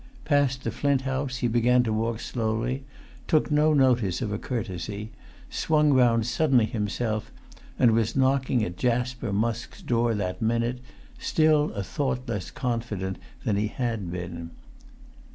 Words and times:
Past 0.25 0.63
the 0.63 0.71
Flint 0.71 1.01
House 1.01 1.35
he 1.45 1.47
began 1.47 1.83
to 1.83 1.93
walk 1.93 2.19
slowly, 2.19 2.83
took 3.27 3.51
no 3.51 3.71
notice 3.71 4.19
of 4.19 4.31
a 4.33 4.39
courtesy, 4.39 5.11
swung 5.51 5.93
round 5.93 6.25
suddenly 6.25 6.65
himself, 6.65 7.31
and 7.77 7.91
was 7.91 8.15
knocking 8.15 8.63
at 8.63 8.77
Jasper 8.77 9.31
Musk's 9.31 9.83
door 9.83 10.15
that 10.15 10.41
minute, 10.41 10.79
still 11.19 11.71
a 11.73 11.83
thought 11.83 12.27
less 12.27 12.49
confident 12.49 13.19
than 13.43 13.57
he 13.57 13.67
had 13.67 14.11
been. 14.11 14.49